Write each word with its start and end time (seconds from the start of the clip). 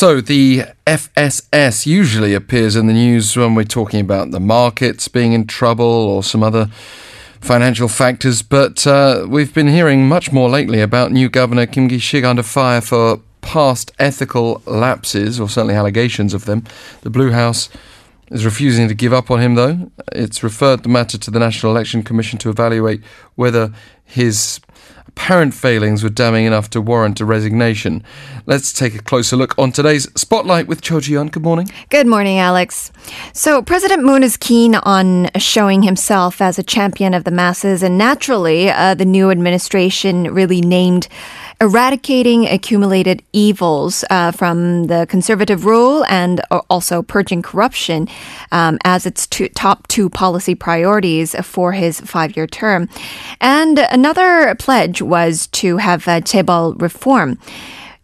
So, 0.00 0.22
the 0.22 0.62
FSS 0.86 1.84
usually 1.84 2.32
appears 2.32 2.74
in 2.74 2.86
the 2.86 2.94
news 2.94 3.36
when 3.36 3.54
we're 3.54 3.64
talking 3.64 4.00
about 4.00 4.30
the 4.30 4.40
markets 4.40 5.08
being 5.08 5.34
in 5.34 5.46
trouble 5.46 5.84
or 5.84 6.22
some 6.22 6.42
other 6.42 6.70
financial 7.42 7.86
factors, 7.86 8.40
but 8.40 8.86
uh, 8.86 9.26
we've 9.28 9.52
been 9.52 9.68
hearing 9.68 10.08
much 10.08 10.32
more 10.32 10.48
lately 10.48 10.80
about 10.80 11.12
new 11.12 11.28
Governor 11.28 11.66
Kim 11.66 11.86
Ki-sik 11.86 12.24
under 12.24 12.42
fire 12.42 12.80
for 12.80 13.20
past 13.42 13.92
ethical 13.98 14.62
lapses, 14.64 15.38
or 15.38 15.50
certainly 15.50 15.74
allegations 15.74 16.32
of 16.32 16.46
them. 16.46 16.64
The 17.02 17.10
Blue 17.10 17.32
House 17.32 17.68
is 18.30 18.46
refusing 18.46 18.88
to 18.88 18.94
give 18.94 19.12
up 19.12 19.30
on 19.30 19.40
him, 19.40 19.54
though. 19.54 19.90
It's 20.12 20.42
referred 20.42 20.82
the 20.82 20.88
matter 20.88 21.18
to 21.18 21.30
the 21.30 21.38
National 21.38 21.72
Election 21.72 22.04
Commission 22.04 22.38
to 22.38 22.48
evaluate 22.48 23.02
whether 23.34 23.70
his 24.02 24.60
apparent 25.10 25.52
failings 25.52 26.04
were 26.04 26.08
damning 26.08 26.44
enough 26.44 26.70
to 26.70 26.80
warrant 26.80 27.20
a 27.20 27.24
resignation. 27.24 28.02
Let's 28.46 28.72
take 28.72 28.94
a 28.94 29.02
closer 29.02 29.36
look 29.36 29.58
on 29.58 29.72
today's 29.72 30.08
Spotlight 30.14 30.68
with 30.68 30.82
Cho 30.82 31.00
Ji-yeon. 31.00 31.32
Good 31.32 31.42
morning. 31.42 31.68
Good 31.88 32.06
morning, 32.06 32.38
Alex. 32.38 32.92
So, 33.32 33.60
President 33.60 34.04
Moon 34.04 34.22
is 34.22 34.36
keen 34.36 34.76
on 34.76 35.28
showing 35.36 35.82
himself 35.82 36.40
as 36.40 36.60
a 36.60 36.62
champion 36.62 37.12
of 37.12 37.24
the 37.24 37.32
masses, 37.32 37.82
and 37.82 37.98
naturally, 37.98 38.70
uh, 38.70 38.94
the 38.94 39.04
new 39.04 39.30
administration 39.30 40.32
really 40.32 40.60
named 40.60 41.08
eradicating 41.60 42.46
accumulated 42.46 43.22
evils 43.32 44.02
uh, 44.08 44.32
from 44.32 44.84
the 44.84 45.06
conservative 45.10 45.66
rule 45.66 46.04
and 46.06 46.40
also 46.70 47.02
purging 47.02 47.42
corruption 47.42 48.08
um, 48.50 48.78
as 48.84 49.04
its 49.04 49.26
two, 49.26 49.48
top 49.50 49.86
two 49.88 50.08
policy 50.08 50.54
priorities 50.54 51.34
for 51.44 51.72
his 51.72 52.00
five 52.00 52.34
year 52.36 52.46
term. 52.46 52.88
And 53.40 53.78
another 53.78 54.54
pledge 54.54 55.02
was 55.02 55.48
to 55.48 55.76
have 55.76 56.08
uh, 56.08 56.20
reform. 56.78 57.38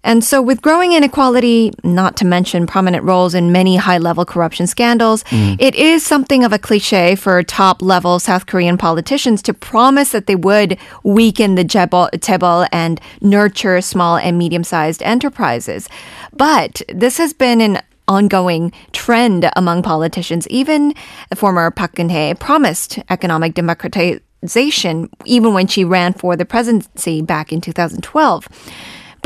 And 0.06 0.22
so, 0.22 0.40
with 0.40 0.62
growing 0.62 0.92
inequality, 0.92 1.72
not 1.82 2.16
to 2.18 2.24
mention 2.24 2.64
prominent 2.68 3.02
roles 3.02 3.34
in 3.34 3.50
many 3.50 3.74
high 3.74 3.98
level 3.98 4.24
corruption 4.24 4.68
scandals, 4.68 5.24
mm. 5.24 5.56
it 5.58 5.74
is 5.74 6.06
something 6.06 6.44
of 6.44 6.52
a 6.52 6.60
cliche 6.60 7.16
for 7.16 7.42
top 7.42 7.82
level 7.82 8.20
South 8.20 8.46
Korean 8.46 8.78
politicians 8.78 9.42
to 9.42 9.52
promise 9.52 10.12
that 10.12 10.28
they 10.28 10.36
would 10.36 10.78
weaken 11.02 11.56
the 11.56 11.64
chaebol 11.64 12.68
and 12.70 13.00
nurture 13.20 13.80
small 13.80 14.16
and 14.16 14.38
medium 14.38 14.62
sized 14.62 15.02
enterprises. 15.02 15.88
But 16.32 16.82
this 16.88 17.18
has 17.18 17.32
been 17.32 17.60
an 17.60 17.82
ongoing 18.06 18.70
trend 18.92 19.50
among 19.56 19.82
politicians. 19.82 20.46
Even 20.46 20.94
former 21.34 21.68
Park 21.72 21.96
Geun-hye 21.96 22.34
promised 22.34 23.00
economic 23.10 23.54
democratization 23.54 25.10
even 25.24 25.52
when 25.52 25.66
she 25.66 25.84
ran 25.84 26.12
for 26.12 26.36
the 26.36 26.44
presidency 26.44 27.22
back 27.22 27.52
in 27.52 27.60
2012 27.60 28.46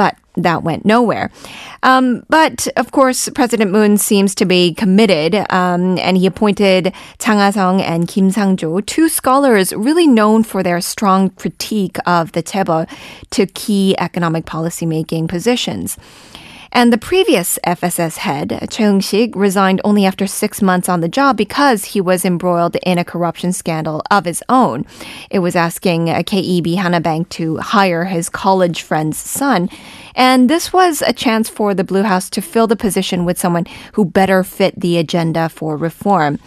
but 0.01 0.17
that 0.35 0.63
went 0.63 0.87
nowhere. 0.87 1.31
Um, 1.83 2.25
but 2.31 2.67
of 2.79 2.91
course, 2.91 3.29
President 3.35 3.71
Moon 3.71 3.99
seems 3.99 4.35
to 4.37 4.47
be 4.47 4.73
committed, 4.73 5.35
um, 5.51 5.99
and 5.99 6.17
he 6.17 6.25
appointed 6.25 6.95
Chang 7.19 7.37
Ha-sung 7.37 7.83
and 7.83 8.09
Kim 8.09 8.31
Sang-jo, 8.31 8.81
two 8.81 9.11
scholars 9.11 9.75
really 9.75 10.07
known 10.07 10.43
for 10.43 10.63
their 10.63 10.81
strong 10.81 11.29
critique 11.29 11.99
of 12.07 12.33
the 12.33 12.43
chaebol, 12.43 12.89
to 13.33 13.45
key 13.45 13.95
economic 13.99 14.47
policymaking 14.47 15.29
positions. 15.29 15.99
And 16.73 16.93
the 16.93 16.99
previous 16.99 17.59
FSS 17.67 18.19
head, 18.19 18.69
Choi 18.71 18.85
Eung-sik, 18.85 19.35
resigned 19.35 19.81
only 19.85 20.05
after 20.05 20.27
six 20.29 20.63
months 20.63 20.89
on 20.89 21.01
the 21.01 21.09
job 21.09 21.37
because 21.37 21.85
he 21.85 22.01
was 22.01 22.25
embroiled 22.25 22.77
in 22.85 22.97
a 22.97 23.05
corruption 23.05 23.53
scandal 23.53 24.03
of 24.09 24.25
his 24.25 24.43
own. 24.49 24.87
It 25.31 25.41
was 25.41 25.57
asking 25.57 26.07
KEB 26.07 26.77
Hana 26.77 27.01
Bank 27.01 27.29
to 27.31 27.57
hire 27.57 28.05
his 28.05 28.29
college 28.29 28.83
friend's 28.83 29.19
son. 29.19 29.69
And 30.15 30.49
this 30.49 30.73
was 30.73 31.03
a 31.03 31.13
chance 31.13 31.49
for 31.49 31.75
the 31.75 31.85
Blue 31.85 32.05
House 32.05 32.31
to 32.31 32.41
fill 32.41 32.69
the 32.69 32.77
position 32.77 33.25
with 33.25 33.39
someone 33.39 33.67
who 33.95 34.05
better 34.05 34.45
fit 34.45 34.79
the 34.79 34.97
agenda 34.97 35.49
for 35.49 35.77
reform. 35.77 36.39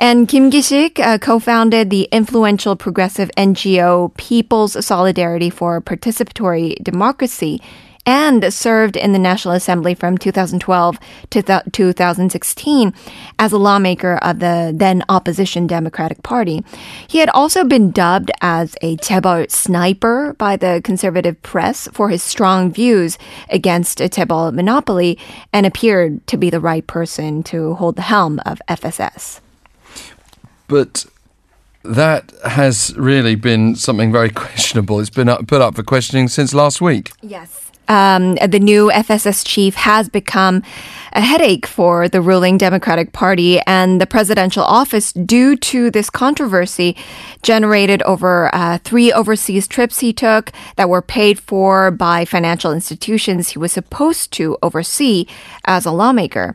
And 0.00 0.28
Kim 0.28 0.50
Ki-sik 0.50 0.98
uh, 0.98 1.18
co-founded 1.18 1.90
the 1.90 2.08
influential 2.10 2.74
progressive 2.74 3.30
NGO 3.36 4.16
People's 4.16 4.84
Solidarity 4.84 5.50
for 5.50 5.80
Participatory 5.80 6.82
Democracy 6.82 7.60
and 8.06 8.52
served 8.52 8.96
in 8.96 9.12
the 9.12 9.18
National 9.18 9.54
Assembly 9.54 9.94
from 9.94 10.16
2012 10.16 10.98
to 11.30 11.42
th- 11.42 11.62
2016 11.72 12.94
as 13.38 13.52
a 13.52 13.58
lawmaker 13.58 14.16
of 14.16 14.38
the 14.38 14.72
then 14.74 15.04
opposition 15.08 15.66
Democratic 15.66 16.22
Party. 16.22 16.64
He 17.06 17.18
had 17.18 17.28
also 17.30 17.64
been 17.64 17.90
dubbed 17.90 18.30
as 18.40 18.74
a 18.80 18.96
chaebol 18.96 19.50
sniper 19.50 20.34
by 20.38 20.56
the 20.56 20.80
conservative 20.82 21.40
press 21.42 21.88
for 21.92 22.08
his 22.08 22.22
strong 22.22 22.72
views 22.72 23.18
against 23.50 24.00
a 24.00 24.08
chaebol 24.08 24.52
monopoly 24.52 25.18
and 25.52 25.66
appeared 25.66 26.26
to 26.28 26.36
be 26.36 26.50
the 26.50 26.60
right 26.60 26.86
person 26.86 27.42
to 27.44 27.74
hold 27.74 27.96
the 27.96 28.02
helm 28.02 28.40
of 28.46 28.62
FSS. 28.68 29.40
But 30.68 31.04
that 31.82 32.32
has 32.46 32.94
really 32.96 33.34
been 33.34 33.74
something 33.74 34.12
very 34.12 34.30
questionable. 34.44 35.00
It's 35.00 35.10
been 35.10 35.28
up, 35.28 35.46
put 35.46 35.60
up 35.60 35.74
for 35.74 35.82
questioning 35.82 36.28
since 36.28 36.54
last 36.54 36.80
week. 36.80 37.12
Yes 37.20 37.70
um, 37.90 38.36
the 38.36 38.60
new 38.60 38.90
FSS 38.90 39.44
chief 39.44 39.74
has 39.74 40.08
become 40.08 40.62
a 41.12 41.20
headache 41.20 41.66
for 41.66 42.08
the 42.08 42.20
ruling 42.20 42.58
Democratic 42.58 43.12
Party 43.12 43.60
and 43.60 44.00
the 44.00 44.06
presidential 44.06 44.62
office 44.62 45.12
due 45.12 45.56
to 45.56 45.90
this 45.90 46.10
controversy 46.10 46.96
generated 47.42 48.02
over 48.02 48.54
uh, 48.54 48.78
three 48.78 49.12
overseas 49.12 49.66
trips 49.66 50.00
he 50.00 50.12
took 50.12 50.52
that 50.76 50.88
were 50.88 51.02
paid 51.02 51.38
for 51.38 51.90
by 51.90 52.24
financial 52.24 52.72
institutions 52.72 53.50
he 53.50 53.58
was 53.58 53.72
supposed 53.72 54.32
to 54.32 54.56
oversee 54.62 55.26
as 55.64 55.86
a 55.86 55.92
lawmaker. 55.92 56.54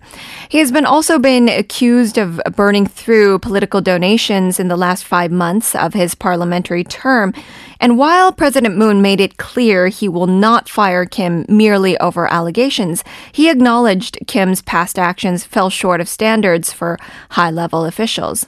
He 0.49 0.59
has 0.59 0.71
been 0.71 0.85
also 0.85 1.19
been 1.19 1.49
accused 1.49 2.17
of 2.17 2.41
burning 2.55 2.87
through 2.87 3.39
political 3.39 3.81
donations 3.81 4.59
in 4.59 4.67
the 4.67 4.77
last 4.77 5.03
five 5.03 5.31
months 5.31 5.75
of 5.75 5.93
his 5.93 6.15
parliamentary 6.15 6.83
term 6.83 7.33
and 7.79 7.97
while 7.97 8.31
President 8.31 8.77
Moon 8.77 9.01
made 9.01 9.19
it 9.19 9.37
clear 9.37 9.87
he 9.87 10.07
will 10.07 10.27
not 10.27 10.69
fire 10.69 11.05
Kim 11.05 11.45
merely 11.47 11.97
over 11.99 12.31
allegations, 12.31 13.03
he 13.31 13.49
acknowledged 13.49 14.17
Kim's 14.45 14.61
past 14.61 14.99
actions 14.99 15.43
fell 15.43 15.71
short 15.71 15.99
of 15.99 16.07
standards 16.07 16.71
for 16.71 16.99
high 17.31 17.49
level 17.49 17.83
officials. 17.83 18.45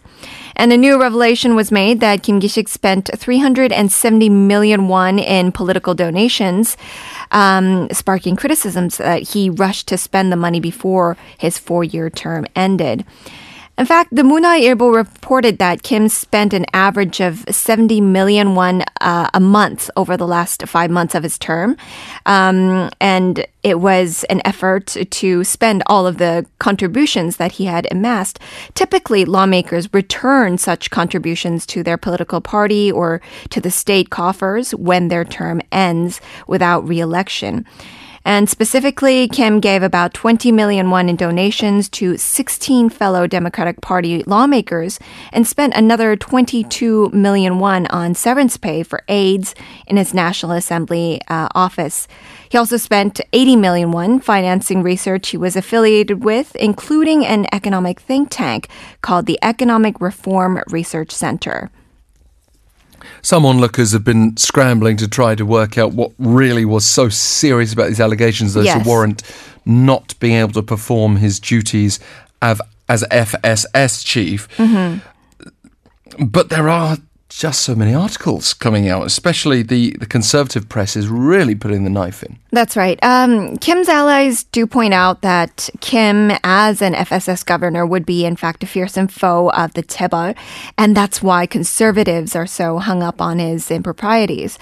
And 0.56 0.72
a 0.72 0.78
new 0.78 1.02
revelation 1.02 1.56
was 1.56 1.72
made 1.72 2.02
that 2.02 2.22
Kim 2.22 2.40
Ki-sik 2.40 2.68
spent 2.68 3.10
370 3.16 4.30
million 4.30 4.90
won 4.90 5.18
in 5.18 5.52
political 5.52 5.96
donations, 5.96 6.78
um, 7.32 7.90
sparking 7.92 8.36
criticisms 8.36 8.98
that 8.98 9.24
he 9.24 9.50
rushed 9.50 9.88
to 9.88 9.98
spend 9.98 10.32
the 10.32 10.36
money 10.36 10.60
before 10.60 11.18
his 11.40 11.58
four-year 11.58 12.12
term 12.12 12.46
ended. 12.56 13.04
In 13.78 13.86
fact, 13.86 14.16
the 14.16 14.24
Munhwa-ilbo 14.24 14.96
reported 14.96 15.60
that 15.60 15.84
Kim 15.84 16.10
spent 16.10 16.52
an 16.52 16.66
average 16.74 17.20
of 17.20 17.46
70 17.48 18.02
million 18.02 18.56
won 18.56 18.84
uh, 19.02 19.30
a 19.36 19.40
month 19.40 19.92
over 19.96 20.18
the 20.18 20.26
last 20.26 20.68
five 20.68 20.90
months 20.90 21.14
of 21.14 21.22
his 21.22 21.38
term. 21.38 21.78
Um, 22.26 22.90
and 23.00 23.46
it 23.62 23.80
was 23.80 24.24
an 24.32 24.42
effort 24.46 24.98
to 25.12 25.44
spend 25.44 25.84
all 25.86 26.08
of 26.08 26.18
the 26.18 26.48
contributions 26.58 27.38
that 27.38 27.52
he 27.52 27.66
had 27.66 27.88
amassed. 27.92 28.40
Typically, 28.74 29.26
lawmakers 29.26 29.94
return 29.94 30.58
such 30.58 30.90
contributions 30.90 31.68
to 31.68 31.84
their 31.84 31.98
political 31.98 32.42
party 32.42 32.92
or 32.92 33.22
to 33.52 33.62
the 33.62 33.70
state 33.70 34.10
coffers 34.10 34.74
when 34.74 35.10
their 35.10 35.24
term 35.24 35.62
ends 35.72 36.20
without 36.48 36.88
reelection. 36.88 37.64
And 38.28 38.50
specifically, 38.50 39.30
Kim 39.30 39.62
gave 39.62 39.82
about 39.82 40.14
20 40.14 40.52
million 40.52 40.90
won 40.90 41.08
in 41.08 41.16
donations 41.16 41.88
to 41.92 42.18
16 42.18 42.90
fellow 42.90 43.26
Democratic 43.26 43.80
Party 43.80 44.22
lawmakers 44.24 45.00
and 45.32 45.48
spent 45.48 45.74
another 45.74 46.18
22 46.18 47.12
million 47.12 47.60
won 47.60 47.88
on 47.88 48.16
severance 48.16 48.58
pay 48.58 48.84
for 48.84 49.02
aides 49.08 49.56
in 49.88 49.96
his 49.96 50.14
National 50.14 50.52
Assembly 50.52 51.22
uh, 51.30 51.48
office. 51.56 52.06
He 52.50 52.58
also 52.58 52.76
spent 52.76 53.22
80 53.32 53.56
million 53.56 53.92
won 53.94 54.20
financing 54.20 54.84
research 54.84 55.30
he 55.30 55.38
was 55.38 55.56
affiliated 55.56 56.22
with, 56.22 56.54
including 56.58 57.26
an 57.26 57.48
economic 57.54 58.02
think 58.02 58.28
tank 58.30 58.68
called 59.02 59.26
the 59.26 59.40
Economic 59.42 60.02
Reform 60.02 60.62
Research 60.70 61.12
Center 61.12 61.72
some 63.22 63.46
onlookers 63.46 63.92
have 63.92 64.04
been 64.04 64.36
scrambling 64.38 64.98
to 64.98 65.08
try 65.08 65.36
to 65.36 65.46
work 65.46 65.78
out 65.78 65.94
what 65.94 66.12
really 66.18 66.66
was 66.66 66.86
so 66.86 67.10
serious 67.10 67.74
about 67.74 67.88
these 67.88 68.00
allegations 68.00 68.56
as 68.56 68.66
yes. 68.66 68.84
to 68.84 68.88
warrant 68.88 69.24
not 69.66 70.18
being 70.20 70.36
able 70.36 70.54
to 70.54 70.64
perform 70.64 71.18
his 71.18 71.40
duties 71.40 72.00
as, 72.42 72.62
as 72.88 73.04
FSS 73.12 74.06
chief. 74.06 74.48
Mm-hmm. 74.58 76.26
But 76.26 76.50
there 76.50 76.70
are 76.70 76.98
just 77.38 77.62
so 77.62 77.76
many 77.76 77.94
articles 77.94 78.56
coming 78.56 78.90
out, 78.90 79.06
especially 79.06 79.62
the, 79.62 79.96
the 80.00 80.08
conservative 80.08 80.68
press 80.68 80.96
is 80.96 81.08
really 81.08 81.54
putting 81.54 81.84
the 81.84 81.90
knife 81.90 82.24
in. 82.24 82.40
That's 82.52 82.76
right. 82.76 82.98
Um, 83.04 83.58
Kim's 83.58 83.88
allies 83.88 84.46
do 84.46 84.66
point 84.66 84.96
out 84.96 85.22
that 85.22 85.70
Kim, 85.80 86.32
as 86.44 86.82
an 86.82 86.94
FSS 86.94 87.46
governor, 87.46 87.86
would 87.86 88.08
be 88.08 88.26
in 88.26 88.36
fact 88.36 88.64
a 88.64 88.66
fearsome 88.66 89.08
foe 89.08 89.52
of 89.52 89.74
the 89.74 89.84
Chaebol, 89.84 90.36
and 90.80 90.98
that's 90.98 91.22
why 91.22 91.46
conservatives 91.46 92.36
are 92.36 92.48
so 92.48 92.80
hung 92.80 93.04
up 93.04 93.22
on 93.22 93.38
his 93.38 93.70
improprieties. 93.70 94.58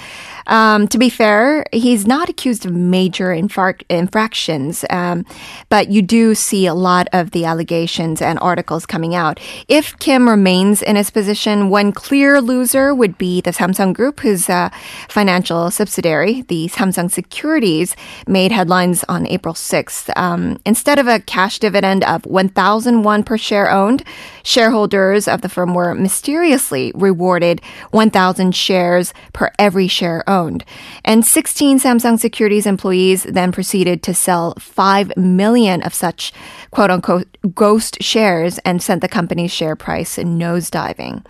Um, 0.47 0.87
to 0.89 0.97
be 0.97 1.09
fair, 1.09 1.65
he's 1.71 2.05
not 2.05 2.27
accused 2.27 2.65
of 2.65 2.73
major 2.73 3.29
infar- 3.29 3.81
infractions, 3.89 4.83
um, 4.89 5.25
but 5.69 5.89
you 5.89 6.01
do 6.01 6.35
see 6.35 6.65
a 6.65 6.73
lot 6.73 7.07
of 7.13 7.31
the 7.31 7.45
allegations 7.45 8.21
and 8.21 8.37
articles 8.39 8.85
coming 8.85 9.15
out. 9.15 9.39
If 9.69 9.97
Kim 9.99 10.27
remains 10.27 10.81
in 10.81 10.97
his 10.97 11.09
position, 11.09 11.69
one 11.69 11.93
clear 11.93 12.41
loser 12.41 12.64
would 12.73 13.17
be 13.17 13.41
the 13.41 13.51
Samsung 13.51 13.93
Group, 13.93 14.21
whose 14.21 14.49
uh, 14.49 14.69
financial 15.09 15.69
subsidiary, 15.71 16.41
the 16.43 16.67
Samsung 16.67 17.11
Securities, 17.11 17.95
made 18.27 18.51
headlines 18.51 19.03
on 19.09 19.27
April 19.27 19.53
6th. 19.53 20.09
Um, 20.15 20.57
instead 20.65 20.99
of 20.99 21.07
a 21.07 21.19
cash 21.19 21.59
dividend 21.59 22.03
of 22.05 22.25
1,001 22.25 23.23
per 23.23 23.37
share 23.37 23.69
owned, 23.69 24.03
shareholders 24.43 25.27
of 25.27 25.41
the 25.41 25.49
firm 25.49 25.73
were 25.73 25.93
mysteriously 25.93 26.91
rewarded 26.95 27.61
1,000 27.91 28.55
shares 28.55 29.13
per 29.33 29.51
every 29.59 29.87
share 29.87 30.23
owned 30.27 30.45
owned. 30.45 30.63
And 31.03 31.25
16 31.25 31.79
Samsung 31.79 32.19
Securities 32.19 32.65
employees 32.65 33.23
then 33.23 33.51
proceeded 33.51 34.03
to 34.03 34.13
sell 34.13 34.53
5 34.59 35.17
million 35.17 35.81
of 35.83 35.93
such 35.93 36.31
quote 36.71 36.91
unquote 36.91 37.27
ghost 37.53 38.01
shares 38.01 38.59
and 38.59 38.81
sent 38.81 39.01
the 39.01 39.07
company's 39.07 39.51
share 39.51 39.75
price 39.75 40.17
nosediving. 40.17 41.25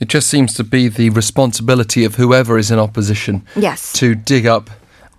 It 0.00 0.08
just 0.08 0.28
seems 0.28 0.54
to 0.54 0.64
be 0.64 0.88
the 0.88 1.10
responsibility 1.10 2.04
of 2.04 2.14
whoever 2.14 2.58
is 2.58 2.70
in 2.70 2.78
opposition 2.78 3.44
yes. 3.54 3.92
to 3.94 4.14
dig 4.14 4.46
up 4.46 4.70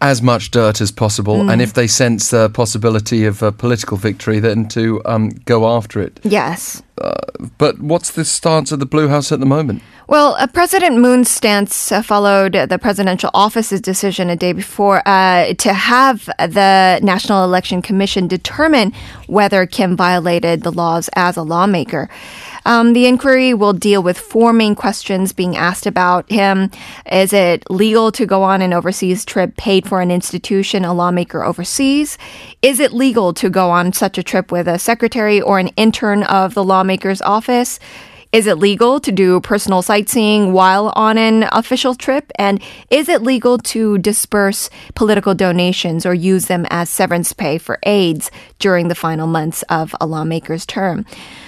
as 0.01 0.22
much 0.22 0.50
dirt 0.50 0.81
as 0.81 0.92
possible, 0.92 1.38
mm. 1.38 1.51
and 1.51 1.62
if 1.62 1.74
they 1.74 1.86
sense 1.86 2.31
the 2.31 2.50
possibility 2.50 3.24
of 3.25 3.44
a 3.44 3.51
political 3.51 3.95
victory, 3.95 4.39
then 4.39 4.68
to 4.68 5.00
um, 5.06 5.30
go 5.45 5.69
after 5.69 6.01
it. 6.01 6.19
Yes. 6.24 6.81
Uh, 6.98 7.13
but 7.60 7.80
what's 7.80 8.12
the 8.12 8.25
stance 8.25 8.72
of 8.72 8.80
the 8.80 8.86
Blue 8.88 9.07
House 9.07 9.31
at 9.31 9.39
the 9.39 9.45
moment? 9.45 9.83
Well, 10.07 10.36
uh, 10.39 10.48
President 10.48 10.98
Moon's 10.98 11.30
stance 11.30 11.92
uh, 11.92 12.01
followed 12.01 12.54
the 12.54 12.80
presidential 12.80 13.30
office's 13.33 13.80
decision 13.80 14.30
a 14.30 14.36
day 14.36 14.54
before 14.54 15.01
uh, 15.07 15.54
to 15.54 15.74
have 15.74 16.25
the 16.25 17.00
National 17.01 17.44
Election 17.44 17.81
Commission 17.81 18.28
determine 18.28 18.94
whether 19.28 19.66
Kim 19.66 19.95
violated 19.95 20.63
the 20.63 20.72
laws 20.72 21.10
as 21.16 21.38
a 21.38 21.44
lawmaker. 21.44 22.10
Um, 22.65 22.93
the 22.93 23.07
inquiry 23.07 23.53
will 23.53 23.73
deal 23.73 24.03
with 24.03 24.17
four 24.17 24.53
main 24.53 24.75
questions 24.75 25.33
being 25.33 25.57
asked 25.57 25.85
about 25.85 26.29
him. 26.29 26.69
Is 27.11 27.33
it 27.33 27.69
legal 27.69 28.11
to 28.13 28.25
go 28.25 28.43
on 28.43 28.61
an 28.61 28.73
overseas 28.73 29.25
trip 29.25 29.57
paid 29.57 29.87
for 29.87 30.01
an 30.01 30.11
institution, 30.11 30.85
a 30.85 30.93
lawmaker 30.93 31.43
overseas? 31.43 32.17
Is 32.61 32.79
it 32.79 32.93
legal 32.93 33.33
to 33.33 33.49
go 33.49 33.69
on 33.71 33.93
such 33.93 34.17
a 34.17 34.23
trip 34.23 34.51
with 34.51 34.67
a 34.67 34.79
secretary 34.79 35.41
or 35.41 35.59
an 35.59 35.69
intern 35.69 36.23
of 36.23 36.53
the 36.53 36.63
lawmaker's 36.63 37.21
office? 37.21 37.79
Is 38.31 38.48
it 38.48 38.60
legal 38.60 39.01
to 39.01 39.12
do 39.12 39.42
personal 39.42 39.81
sightseeing 39.81 40.54
while 40.54 40.94
on 40.95 41.18
an 41.18 41.50
official 41.51 41.95
trip? 41.95 42.31
And 42.36 42.62
is 42.89 43.10
it 43.10 43.24
legal 43.24 43.57
to 43.57 43.98
disperse 43.98 44.69
political 44.95 45.36
donations 45.36 46.06
or 46.06 46.13
use 46.13 46.45
them 46.45 46.66
as 46.69 46.89
severance 46.89 47.33
pay 47.33 47.57
for 47.57 47.78
aides 47.83 48.31
during 48.57 48.88
the 48.88 48.95
final 48.95 49.28
months 49.28 49.63
of 49.63 49.94
a 50.00 50.06
lawmaker's 50.06 50.66
term? 50.66 51.06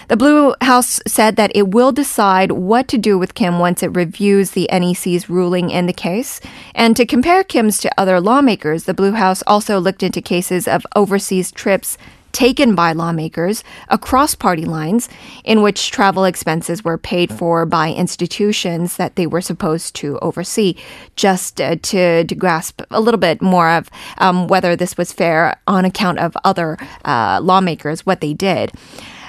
The 0.10 0.18
Blue 0.18 0.54
House 0.60 1.00
said 1.08 1.38
that 1.38 1.56
it 1.56 1.70
will 1.70 1.94
decide 1.94 2.52
what 2.52 2.90
to 2.90 2.98
do 2.98 3.18
with 3.18 3.34
Kim 3.34 3.60
once 3.60 3.82
it 3.82 3.96
reviews 3.96 4.52
the 4.52 4.68
NEC's 4.70 5.30
ruling 5.30 5.70
in 5.70 5.86
the 5.86 5.94
case. 5.94 6.42
And 6.76 6.98
to 6.98 7.06
compare 7.06 7.46
Kim's 7.46 7.78
to 7.80 7.92
other 7.98 8.20
lawmakers, 8.20 8.84
the 8.84 8.94
Blue 8.94 9.14
House 9.14 9.42
also 9.48 9.80
looked 9.80 10.04
into 10.04 10.22
cases 10.22 10.68
of 10.68 10.86
overseas 10.98 11.50
trips 11.50 11.98
taken 12.34 12.76
by 12.76 12.92
lawmakers 12.92 13.64
across 13.88 14.36
party 14.36 14.66
lines 14.66 15.08
in 15.46 15.62
which 15.62 15.92
travel 15.92 16.26
expenses 16.26 16.84
were 16.84 16.98
paid 16.98 17.32
for 17.32 17.66
by 17.66 17.94
institutions 17.94 18.98
that 18.98 19.16
they 19.16 19.26
were 19.26 19.42
supposed 19.42 19.96
to 19.96 20.20
oversee, 20.20 20.76
just 21.16 21.62
uh, 21.62 21.78
to, 21.78 22.26
to 22.26 22.36
grasp 22.36 22.82
a 22.92 23.00
little 23.00 23.20
bit 23.20 23.42
more 23.42 23.70
of 23.70 23.90
um, 24.18 24.48
whether 24.48 24.76
this 24.76 24.98
was 24.98 25.14
fair 25.14 25.56
on 25.68 25.86
account 25.86 26.20
of 26.20 26.36
other 26.44 26.78
uh, 27.06 27.40
lawmakers, 27.42 28.06
what 28.06 28.20
they 28.20 28.34
did. 28.34 28.72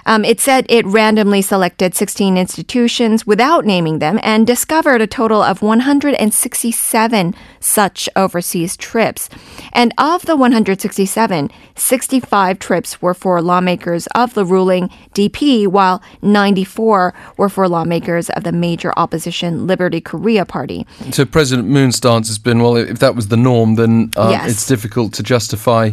Um, 0.06 0.24
it 0.24 0.40
said 0.40 0.66
it 0.68 0.84
randomly 0.86 1.42
selected 1.42 1.94
16 1.94 2.36
institutions 2.36 3.26
without 3.26 3.64
naming 3.64 3.98
them 3.98 4.20
and 4.22 4.46
discovered 4.46 5.00
a 5.00 5.06
total 5.06 5.42
of 5.42 5.62
167 5.62 7.34
such 7.60 8.08
overseas 8.16 8.76
trips. 8.76 9.28
And 9.72 9.92
of 9.98 10.26
the 10.26 10.36
167, 10.36 11.50
65 11.76 12.58
trips 12.58 13.02
were 13.02 13.14
for 13.14 13.40
lawmakers 13.40 14.06
of 14.08 14.34
the 14.34 14.44
ruling 14.44 14.90
DP, 15.14 15.66
while 15.66 16.02
94 16.22 17.14
were 17.36 17.48
for 17.48 17.68
lawmakers 17.68 18.30
of 18.30 18.44
the 18.44 18.52
major 18.52 18.92
opposition 18.96 19.66
Liberty 19.66 20.00
Korea 20.00 20.44
Party. 20.44 20.86
So 21.10 21.24
President 21.24 21.68
Moon's 21.68 21.96
stance 21.96 22.28
has 22.28 22.38
been 22.38 22.60
well, 22.60 22.76
if 22.76 22.98
that 22.98 23.16
was 23.16 23.28
the 23.28 23.36
norm, 23.36 23.76
then 23.76 24.10
uh, 24.16 24.28
yes. 24.30 24.50
it's 24.50 24.66
difficult 24.66 25.14
to 25.14 25.22
justify 25.22 25.92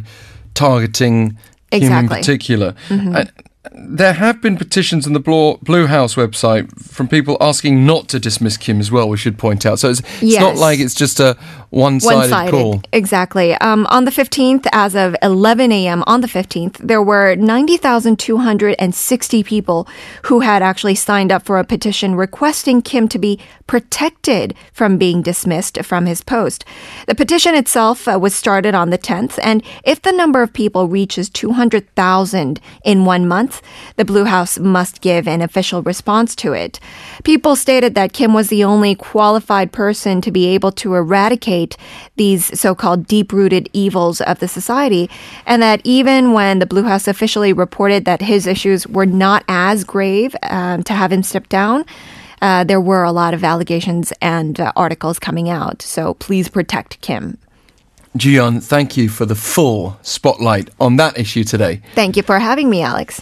targeting 0.53 1.37
exactly. 1.71 1.87
him 1.87 2.03
in 2.03 2.09
particular. 2.09 2.75
Mm-hmm. 2.89 3.15
Uh, 3.15 3.25
there 3.71 4.13
have 4.13 4.41
been 4.41 4.57
petitions 4.57 5.05
on 5.05 5.13
the 5.13 5.19
Blue 5.19 5.85
House 5.85 6.15
website 6.15 6.75
from 6.81 7.07
people 7.07 7.37
asking 7.39 7.85
not 7.85 8.07
to 8.09 8.19
dismiss 8.19 8.57
Kim 8.57 8.79
as 8.79 8.91
well, 8.91 9.07
we 9.07 9.17
should 9.17 9.37
point 9.37 9.67
out. 9.67 9.77
So 9.79 9.91
it's, 9.91 9.99
it's 9.99 10.23
yes. 10.23 10.41
not 10.41 10.55
like 10.55 10.79
it's 10.79 10.95
just 10.95 11.19
a 11.19 11.37
one 11.69 11.99
sided 11.99 12.49
call. 12.49 12.81
Exactly. 12.91 13.53
Um, 13.55 13.85
on 13.87 14.05
the 14.05 14.11
15th, 14.11 14.65
as 14.71 14.95
of 14.95 15.15
11 15.21 15.71
a.m. 15.71 16.03
on 16.07 16.21
the 16.21 16.27
15th, 16.27 16.77
there 16.77 17.03
were 17.03 17.35
90,260 17.35 19.43
people 19.43 19.87
who 20.23 20.39
had 20.39 20.63
actually 20.63 20.95
signed 20.95 21.31
up 21.31 21.43
for 21.43 21.59
a 21.59 21.63
petition 21.63 22.15
requesting 22.15 22.81
Kim 22.81 23.07
to 23.09 23.19
be 23.19 23.39
protected 23.67 24.55
from 24.73 24.97
being 24.97 25.21
dismissed 25.21 25.83
from 25.83 26.07
his 26.07 26.21
post. 26.21 26.65
The 27.07 27.15
petition 27.15 27.55
itself 27.55 28.07
uh, 28.07 28.17
was 28.19 28.33
started 28.35 28.73
on 28.73 28.89
the 28.89 28.97
10th, 28.97 29.37
and 29.43 29.61
if 29.83 30.01
the 30.01 30.11
number 30.11 30.41
of 30.41 30.51
people 30.51 30.87
reaches 30.87 31.29
200,000 31.29 32.59
in 32.83 33.05
one 33.05 33.27
month, 33.27 33.50
the 33.95 34.05
Blue 34.05 34.25
House 34.25 34.59
must 34.59 35.01
give 35.01 35.27
an 35.27 35.41
official 35.41 35.81
response 35.81 36.35
to 36.35 36.53
it. 36.53 36.79
People 37.23 37.55
stated 37.55 37.95
that 37.95 38.13
Kim 38.13 38.33
was 38.33 38.49
the 38.49 38.63
only 38.63 38.93
qualified 38.95 39.71
person 39.71 40.21
to 40.21 40.31
be 40.31 40.45
able 40.47 40.71
to 40.73 40.95
eradicate 40.95 41.75
these 42.15 42.59
so-called 42.59 43.07
deep-rooted 43.07 43.69
evils 43.73 44.21
of 44.21 44.39
the 44.39 44.47
society, 44.47 45.09
and 45.45 45.61
that 45.61 45.81
even 45.83 46.33
when 46.33 46.59
the 46.59 46.65
Blue 46.65 46.83
House 46.83 47.07
officially 47.07 47.53
reported 47.53 48.05
that 48.05 48.21
his 48.21 48.47
issues 48.47 48.87
were 48.87 49.05
not 49.05 49.43
as 49.47 49.83
grave 49.83 50.35
um, 50.43 50.83
to 50.83 50.93
have 50.93 51.11
him 51.11 51.23
step 51.23 51.49
down, 51.49 51.85
uh, 52.41 52.63
there 52.63 52.81
were 52.81 53.03
a 53.03 53.11
lot 53.11 53.33
of 53.33 53.43
allegations 53.43 54.13
and 54.21 54.59
uh, 54.59 54.71
articles 54.75 55.19
coming 55.19 55.49
out. 55.49 55.81
So 55.81 56.13
please 56.15 56.49
protect 56.49 56.99
Kim. 57.01 57.37
Jiyeon, 58.17 58.61
thank 58.61 58.97
you 58.97 59.07
for 59.07 59.25
the 59.25 59.35
full 59.35 59.97
spotlight 60.01 60.69
on 60.79 60.97
that 60.97 61.17
issue 61.17 61.43
today. 61.45 61.81
Thank 61.95 62.17
you 62.17 62.23
for 62.23 62.39
having 62.39 62.69
me, 62.69 62.81
Alex. 62.81 63.19